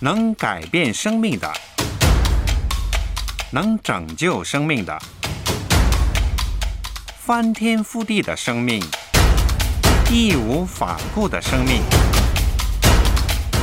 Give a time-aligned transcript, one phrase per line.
[0.00, 1.52] 能改变生命的，
[3.50, 4.96] 能拯救生命的，
[7.18, 8.80] 翻天覆地的生命，
[10.08, 11.82] 义无反顾的生命。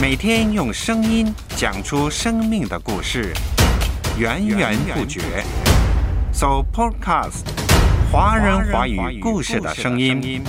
[0.00, 3.32] 每天用声音讲出生命的故事，
[4.18, 5.44] 源源不绝。
[6.32, 7.44] So Podcast，
[8.10, 10.42] 华人华语故事的声音。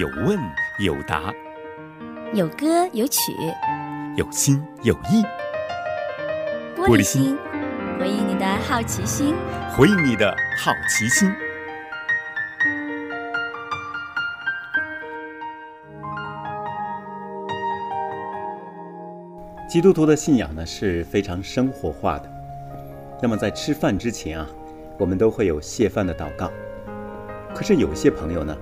[0.00, 0.38] 有问
[0.78, 1.20] 有答，
[2.34, 3.32] 有歌有曲，
[4.16, 5.22] 有心有意。
[6.76, 7.38] 玻璃心，
[7.96, 9.36] 回应你的好奇心。
[9.76, 11.32] 回应你的好奇心。
[19.68, 22.28] 基督徒的信仰呢是非常生活化的。
[23.22, 24.46] 那么在吃饭之前啊，
[24.98, 26.50] 我们都会有谢饭的祷告。
[27.54, 28.56] 可是有些朋友呢，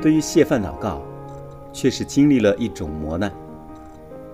[0.00, 1.02] 对于谢饭祷告，
[1.72, 3.32] 却是经历了一种磨难，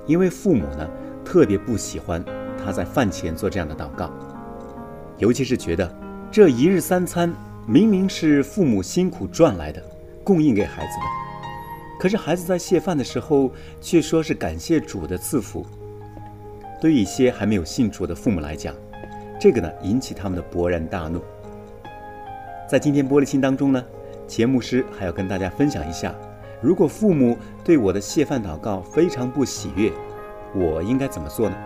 [0.07, 0.89] 因为父母呢
[1.25, 2.25] 特别不喜欢
[2.63, 4.11] 他在饭前做这样的祷告，
[5.19, 5.93] 尤其是觉得
[6.31, 7.33] 这一日三餐
[7.67, 9.83] 明明是父母辛苦赚来的，
[10.25, 11.05] 供应给孩子的，
[12.01, 15.65] 可是孩子在谢饭的时候却说是感谢主的赐福。
[16.81, 18.75] 对于一些还没有信主的父母来讲，
[19.41, 21.21] 这个呢引起他们的勃然大怒。
[22.69, 23.85] 在今天玻璃心当中呢，
[24.27, 26.15] 节目师还要跟大家分享一下，
[26.61, 29.93] 如果父母对我的谢饭祷告非常不喜悦，
[30.55, 31.57] 我应该怎么做呢？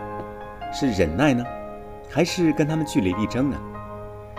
[0.71, 1.43] 是忍耐呢，
[2.09, 3.57] 还是跟他们据理力争呢？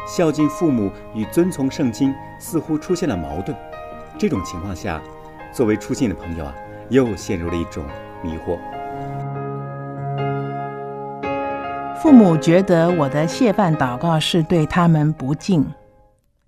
[0.06, 3.56] 孝敬父母与遵从圣经似乎出现了矛盾，
[4.16, 5.02] 这种情况下，
[5.52, 6.54] 作为初信的朋友啊，
[6.88, 7.84] 又陷入了一种
[8.22, 8.58] 迷惑。
[12.00, 15.66] 父母觉得我的谢饭祷告是对他们不敬，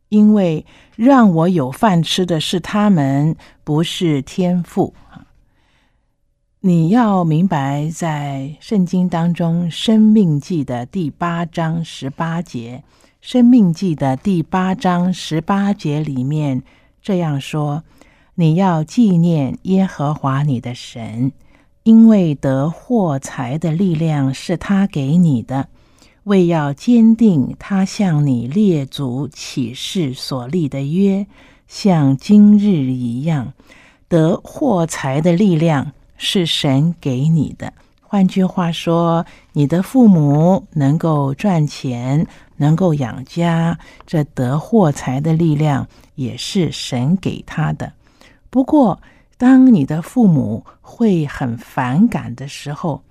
[0.08, 0.64] 因为
[0.96, 4.94] 让我有饭吃的是他们，不是天赋。
[6.60, 12.82] 你要明白，在圣经当中，《生命记》的第八章十八节，
[13.20, 16.62] 《生命记》的第八章十八节里面
[17.00, 17.84] 这样说
[18.34, 21.32] ：“你要纪念耶和华你的神。”
[21.84, 25.69] 因为得获财的力量是他给你的，
[26.26, 31.25] 为要坚定他向你列祖起誓所立的约，
[31.69, 33.53] 像今日一样。
[34.09, 37.72] 得获财的力量是神给你的。
[38.00, 42.26] 换句话说，你的父母能够赚钱，
[42.56, 47.93] 能够养家，这得获财的力量也是神给他的。
[48.50, 49.00] 不过，
[49.38, 53.03] 当你的父母会很反感的时候，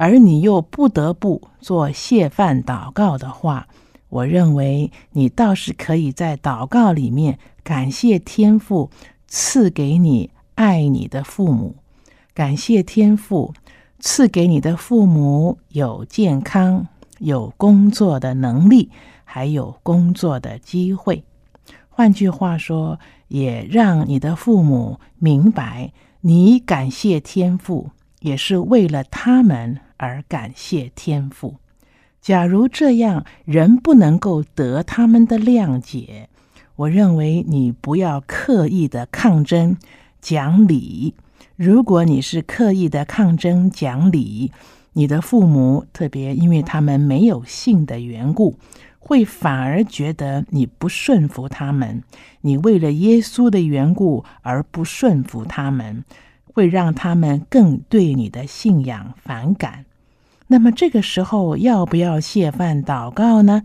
[0.00, 3.68] 而你又不得不做谢饭祷告的话，
[4.08, 8.90] 我认为你倒是可以在祷告里面感谢天父
[9.28, 11.76] 赐给你爱你的父母，
[12.32, 13.52] 感谢天父
[13.98, 18.88] 赐给你的父母有健康、有工作的能力，
[19.24, 21.22] 还有工作的机会。
[21.90, 22.98] 换句话说。
[23.28, 31.56] 也让你的父母明白，你感谢天父，也是为了他们而感谢天父。
[32.22, 36.30] 假如这样，人不能够得他们的谅解，
[36.76, 39.76] 我认为你不要刻意的抗争
[40.22, 41.14] 讲理。
[41.56, 44.50] 如果你是刻意的抗争讲理，
[44.94, 48.56] 你的父母特别因为他们没有信的缘故。
[48.98, 52.02] 会反而觉得你不顺服他们，
[52.42, 56.04] 你为了耶稣的缘故而不顺服他们，
[56.54, 59.86] 会让他们更对你的信仰反感。
[60.50, 63.62] 那么这个时候要不要谢饭祷告呢？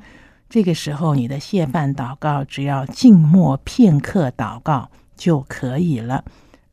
[0.47, 4.87] 这个时候你的谢饭祷告只要静默片刻祷告
[5.17, 6.23] 就可以了，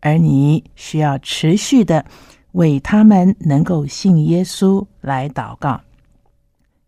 [0.01, 2.05] 而你需要持续的
[2.53, 5.81] 为他们能够信耶稣来祷告，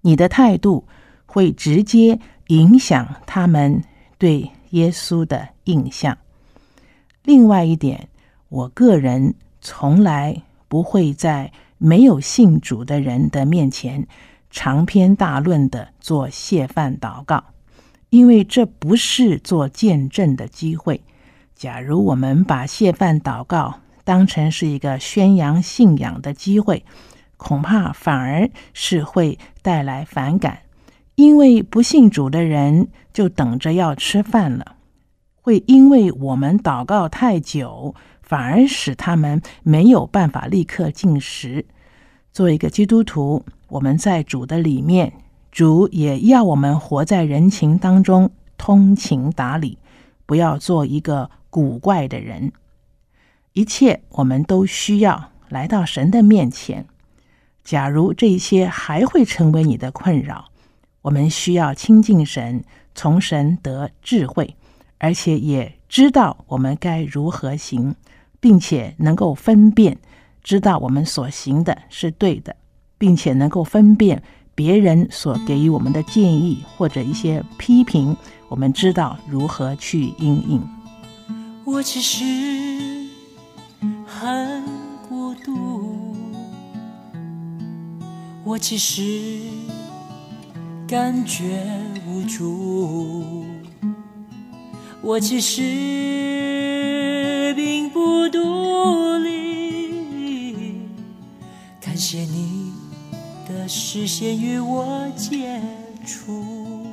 [0.02, 0.84] 你的态度。
[1.26, 3.82] 会直接影响他们
[4.18, 6.16] 对耶稣的印象。
[7.24, 8.08] 另外一点，
[8.50, 11.50] 我个人从来不会在
[11.84, 14.06] 没有信主的人的面前
[14.48, 17.44] 长篇大论的做谢饭祷告，
[18.08, 21.02] 因为这不是做见证的机会。
[21.54, 26.86] 假如我们把谢饭祷告当成是一个宣扬信仰的机会，
[27.36, 30.60] 恐怕反而是会带来反感。
[31.16, 34.76] 因为不信主的人就等着要吃饭了，
[35.42, 41.66] 会因为我们祷告太久，反而使他们没有办法立刻进食。
[42.34, 45.12] 做一个基督徒，我们在主的里面，
[45.52, 48.28] 主也要我们活在人情当中，
[48.58, 49.78] 通情达理，
[50.26, 52.50] 不要做一个古怪的人。
[53.52, 56.84] 一切我们都需要来到神的面前。
[57.62, 60.46] 假如这一些还会成为你的困扰，
[61.02, 62.64] 我们需要亲近神，
[62.96, 64.56] 从神得智慧，
[64.98, 67.94] 而且也知道我们该如何行，
[68.40, 69.98] 并且能够分辨，
[70.44, 72.54] 知道我们所行的是对的，
[72.98, 74.22] 并且能够分辨
[74.54, 78.14] 别人所给予我们的建议或者一些批评，
[78.48, 80.62] 我们知道如何去应应。
[81.64, 82.22] 我其实
[84.06, 84.62] 很
[85.08, 86.14] 孤独。
[88.44, 89.40] 我其实
[90.86, 91.66] 感觉
[92.06, 93.46] 无助，
[95.00, 95.62] 我其实
[103.96, 105.62] 视线与我接
[106.04, 106.84] 触，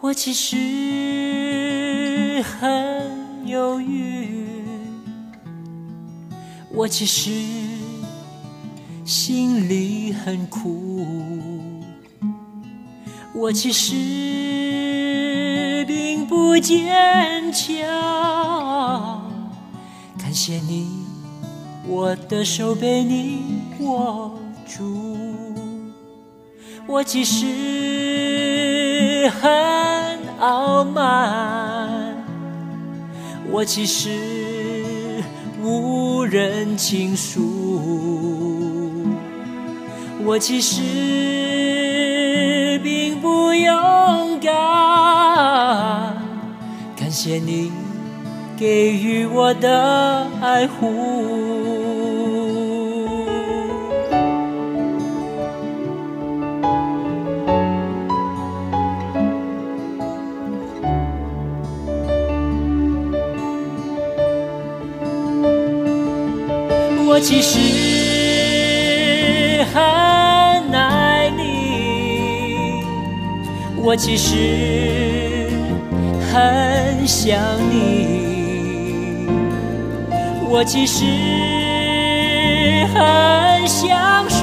[0.00, 4.62] 我其实很犹豫，
[6.72, 7.32] 我其实。
[9.04, 11.04] 心里很苦，
[13.34, 19.28] 我其实并不坚强。
[20.16, 21.04] 感谢你，
[21.88, 23.42] 我的手被你
[23.80, 24.38] 握
[24.76, 25.54] 住。
[26.86, 32.16] 我其实很傲慢，
[33.50, 35.22] 我其实
[35.62, 37.40] 无人倾诉。
[40.24, 40.80] 我其实
[42.82, 44.52] 并不勇敢，
[46.96, 47.70] 感谢你
[48.56, 51.11] 给予我的爱护。
[67.22, 67.56] 其实
[69.72, 69.80] 很
[70.72, 72.82] 爱你。
[73.76, 75.48] 我其实
[76.32, 77.38] 很想
[77.70, 79.28] 你，
[80.50, 81.04] 我其实
[82.92, 84.42] 很想说，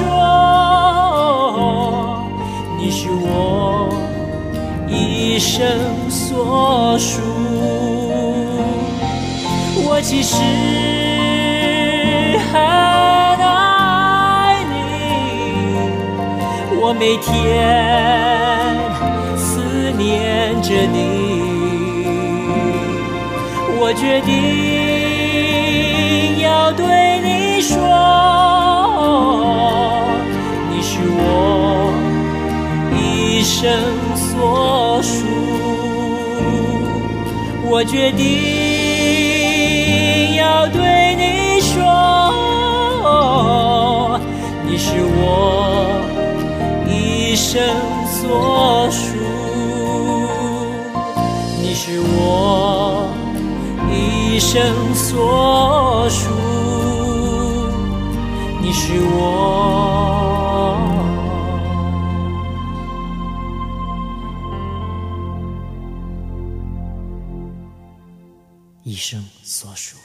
[2.78, 3.90] 你是我
[4.88, 5.68] 一生
[6.08, 7.20] 所属。
[9.82, 10.36] 我其实
[12.52, 12.54] 很
[13.40, 14.74] 爱你，
[16.80, 17.28] 我每天
[19.36, 19.60] 思。
[20.00, 20.96] 念着你，
[23.78, 24.32] 我决定
[26.40, 27.76] 要对你说，
[30.70, 31.92] 你是我
[32.96, 33.68] 一生
[34.16, 35.26] 所属。
[37.68, 38.24] 我决定
[40.36, 41.76] 要对你说，
[44.80, 46.00] 你是我
[46.88, 47.60] 一生
[48.06, 49.14] 所属。
[51.60, 53.06] 你是我
[53.92, 56.30] 一生所属，
[58.62, 59.20] 你是我
[68.82, 69.98] 一生所属。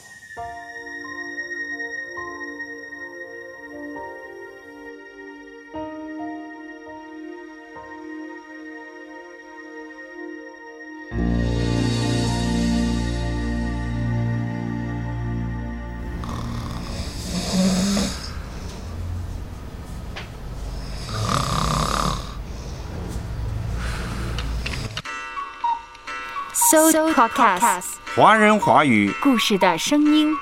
[26.68, 27.84] So Podcast，
[28.16, 30.32] 华人华语故事的声音。